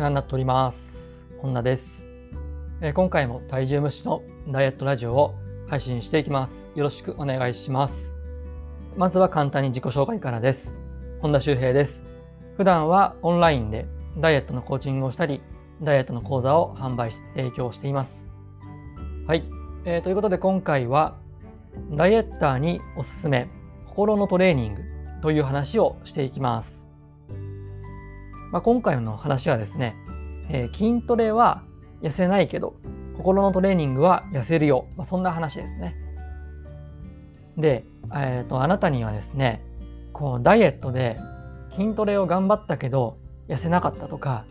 [0.00, 0.78] 世話になっております。
[1.42, 2.02] 本田です。
[2.80, 5.34] えー今回も体重無視のダイエットラジオを
[5.68, 6.54] 配信していきます。
[6.74, 8.16] よろしくお願いします。
[8.96, 10.74] まずは簡単に自己紹介からです。
[11.20, 12.02] 本田修平です。
[12.56, 13.84] 普段はオンラインで
[14.16, 15.42] ダイエットのコーチングをしたり、
[15.82, 18.12] ダイエットの講座を販売し提供しています。
[19.26, 19.44] はい、
[19.84, 21.18] えーということで今回は
[21.90, 23.50] ダイエッターにおすすめ
[23.86, 24.82] 心のトレーニング
[25.20, 26.79] という話をしていきます。
[28.52, 29.94] まあ、今回の話はですね、
[30.48, 31.62] えー筋トレは
[32.02, 32.74] 痩せないけど
[33.16, 35.94] 心のトレーニングは痩せるよ、まあ、そんな話ですね。
[37.56, 39.62] で、えーとあなたにはですね
[40.12, 41.18] こうダイエットで
[41.76, 43.18] 筋トレを頑張ったけど
[43.48, 44.44] 痩せなかったとか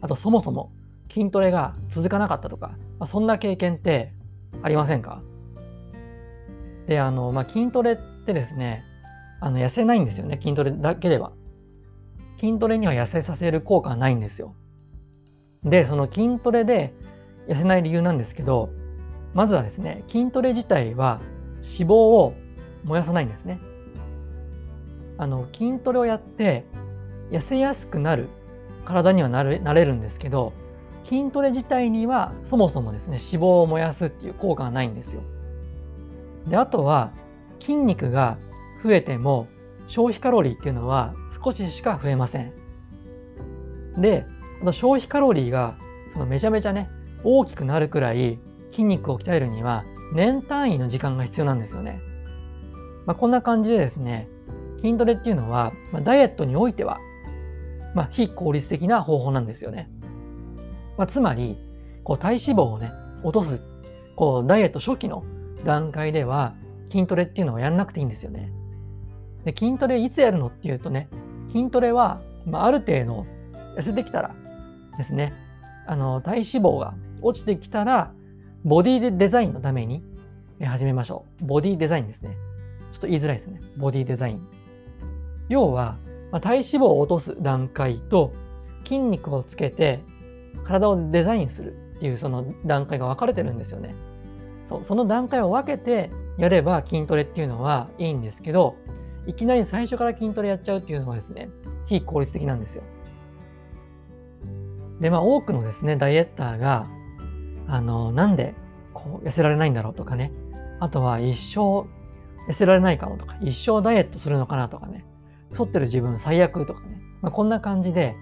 [0.00, 0.72] あとそもそも
[1.12, 4.12] 筋トレが続かなかったとか、まあ、そんな経験って
[4.62, 5.22] ありませんか？
[6.88, 7.96] であの、まあ、筋トレっ
[8.26, 8.82] てですね
[9.40, 11.32] あの痩せないんですよね筋トレだけでは。
[12.44, 14.54] 筋トレには痩せさせる効果はないんですよ。
[15.62, 16.92] で、その筋トレで
[17.48, 18.68] 痩せない理由なんですけど、
[19.32, 21.22] まずはですね、筋トレ自体は
[21.62, 22.34] 脂肪を
[22.84, 23.60] 燃やさないんですね。
[25.16, 26.66] あの、筋トレをやって
[27.30, 28.28] 痩せやすくなる
[28.84, 30.52] 体にはなるなれるんですけど、
[31.08, 35.22] 筋トレ自体にはそもそもですね、脂肪を燃やすっていう効果はないんですよ。
[36.46, 37.10] で、あとは
[37.60, 38.36] 筋肉が
[38.84, 39.48] 増えても
[39.88, 41.14] 消費カロリーっていうのは
[41.44, 42.52] 少ししか増えません。
[43.96, 44.26] で、
[44.62, 45.76] あと消費カロリーが
[46.12, 46.88] そのめちゃめちゃね、
[47.22, 48.38] 大きくなるくらい
[48.70, 49.84] 筋肉を鍛えるには
[50.14, 52.00] 年単位の時間が必要なんですよね。
[53.06, 54.28] まあ、こんな感じでですね、
[54.80, 56.98] 筋トレっていうのは、まあ、ダイエットにおいては、
[57.94, 59.90] まあ、非効率的な方法なんですよね。
[60.96, 61.58] まあ、つまり、
[62.02, 63.60] こう体脂肪をね、落とす、
[64.16, 65.24] こうダイエット初期の
[65.64, 66.54] 段階では
[66.90, 68.52] 筋トレっていうのはやんなくていいんですよね。
[69.44, 71.08] で筋トレいつやるのっていうとね
[71.52, 73.26] 筋トレは、まあ、ある程度
[73.76, 74.34] 痩せてきたら
[74.96, 75.32] ですね
[75.86, 78.12] あの体脂肪が落ちてきたら
[78.64, 80.02] ボディデザインのために
[80.64, 81.44] 始めましょう。
[81.44, 82.36] ボディデザインですね。
[82.92, 83.60] ちょっと言いづらいですね。
[83.76, 84.46] ボディデザイン。
[85.48, 85.98] 要は、
[86.30, 88.32] まあ、体脂肪を落とす段階と
[88.84, 90.00] 筋肉をつけて
[90.64, 93.94] 体をデザインするっていうその段階が分かれてるんですよね。
[94.68, 98.76] そうその段階を分けてやれば筋トレっていうのはいいんですけど
[99.26, 101.48] いきなり最初から筋トレやっちゃうっていうのはですね、
[101.86, 102.82] 非効率的なんですよ。
[105.00, 106.86] で、まあ多くのですね、ダイエッターが、
[107.66, 108.54] あの、なんで
[108.92, 110.32] こう痩せられないんだろうとかね、
[110.80, 111.88] あとは一生
[112.48, 115.04] 痩せられないかもとか、一生ダイエットするのかなとかね、
[115.50, 118.14] 太ってる自分最悪とかね、まあ、こんな感じで、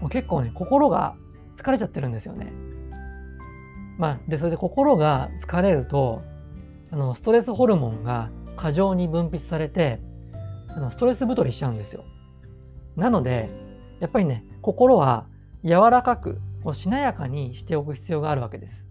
[0.00, 1.16] もう結構ね、心が
[1.56, 2.52] 疲れちゃってるんですよね。
[3.98, 6.20] まあ、で、それで心が疲れると、
[6.90, 10.00] あの、ストレスホルモンが過剰に分泌されて、
[10.76, 12.02] あのストレス太りしちゃうんですよ。
[12.96, 13.48] なので、
[14.00, 15.26] やっぱりね、心は
[15.64, 18.88] 柔らかく、こうしなやかにしておく必要があるわけです。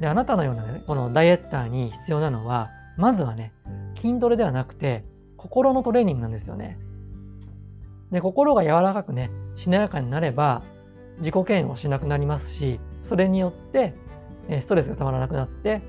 [0.00, 3.52] で、あなたのようなね、このダイエッターに必要なのは、まずはね、
[4.00, 5.04] 筋トレではなくて、
[5.36, 6.78] 心のトレーニングなんですよね。
[8.10, 10.62] で、心が柔らかくね、しなやかになれば、
[11.18, 13.94] 自己嫌悪しなくなりますし、それによって、
[14.60, 15.82] ストレスがたまらなくなって、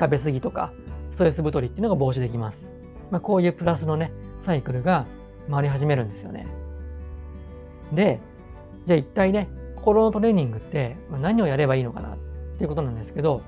[0.00, 0.72] 食べ過ぎとか、
[1.10, 2.77] ストレス太りっていうのが防止できます。
[3.10, 5.06] まあ、こういうプラスのね、サイクルが
[5.50, 6.46] 回り始めるんですよね。
[7.92, 8.20] で、
[8.86, 12.14] じゃあ一体ね、心のトレーニングって何をやればいいのかな？
[12.14, 12.16] っ
[12.58, 13.42] ていうことなんですけど、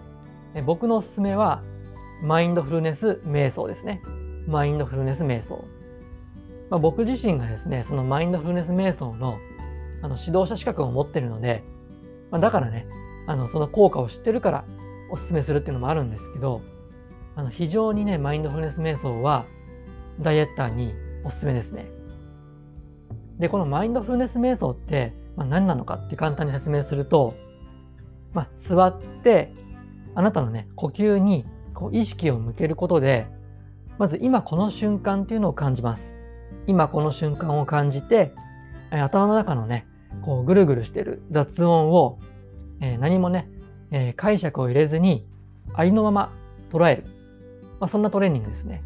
[0.65, 1.63] 僕のおすすめは、
[2.23, 4.03] マインドフルネス瞑想ですね。
[4.47, 5.65] マインドフルネス瞑想。
[6.71, 9.39] まあ、僕自身がですね、そのマインドフルネス瞑想の
[10.03, 11.63] あの指導者資格を持ってるので、
[12.31, 12.87] まあ、だからね、
[13.27, 14.65] あのその効果を知ってるから
[15.11, 16.63] おすすめするっていうのもあるんですけど、
[17.41, 19.47] あの非常にね、マインドフルネス瞑想は
[20.19, 20.93] ダイエッターに
[21.25, 21.87] おすすめですね。
[23.39, 27.33] で、このマインドフルネス瞑想って、まあ、何なのかって簡単に説明すると、
[28.35, 29.55] まあ、座って、
[30.15, 33.27] あなたのね、呼吸にこう意識を向けることで、
[33.97, 36.03] まず今この瞬間っていうのを感じます。
[36.67, 38.35] 今この瞬間を感じて、
[38.91, 39.87] 頭の中のね、
[40.21, 42.19] こうぐるぐるしてる雑音を、
[42.83, 43.49] えー何もね、
[43.93, 45.27] えー解釈を入れずに
[45.73, 46.33] ありのまま
[46.71, 47.20] 捉える。
[47.81, 48.85] まあ、そんなトレーニングですね。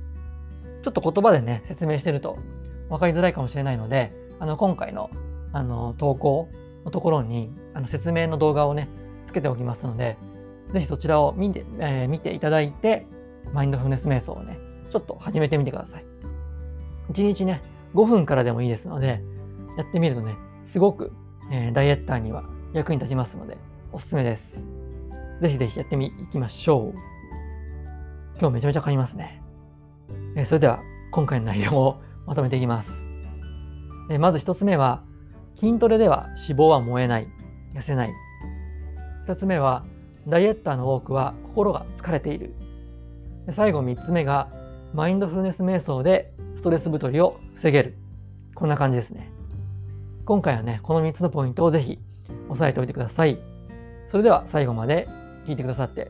[0.82, 2.38] ちょっと言葉でね、説明してると
[2.88, 5.10] 分かりづらいかもしれないので、あの、今回の、
[5.52, 6.48] あの、投稿
[6.84, 8.88] のところに、あの、説明の動画をね、
[9.26, 10.16] つけておきますので、
[10.72, 13.06] ぜひそちらを見て、えー見ていただいて、
[13.52, 14.58] マインドフルネス瞑想をね、
[14.90, 16.04] ちょっと始めてみてください。
[17.12, 17.62] 1日ね、
[17.94, 19.20] 5分からでもいいですので、
[19.76, 20.36] やってみるとね、
[20.66, 21.12] すごく、
[21.50, 23.56] えーダイエッターには役に立ちますので、
[23.92, 24.60] おすすめです。
[25.40, 27.13] ぜひぜひやってみ、いきましょう。
[28.40, 29.42] 今日めちゃめちゃ買いますね。
[30.36, 30.80] えそれでは、
[31.12, 32.90] 今回の内容をまとめていきます。
[34.10, 35.02] えまず一つ目は、
[35.58, 37.28] 筋トレでは脂肪は燃えない、
[37.74, 38.10] 痩せない。
[39.26, 39.84] 2つ目は、
[40.26, 42.54] ダイエッターの多くは心が疲れている。
[43.52, 44.48] 最後3つ目が、
[44.92, 47.96] マインドフルネス瞑想でストレス太りを防げる。
[48.54, 49.30] こんな感じですね。
[50.24, 51.98] 今回はね、この3つのポイントをぜひ
[52.48, 53.38] 押さえておいてください。
[54.10, 55.08] それでは最後まで
[55.46, 56.08] 聞いてくださって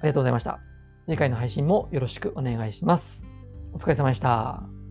[0.00, 0.71] ありがとうございました。
[1.06, 3.24] 次回の配信もよろしくお願いします。
[3.72, 4.81] お疲れ様でした。